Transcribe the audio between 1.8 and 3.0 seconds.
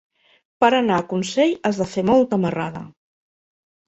de fer molta marrada.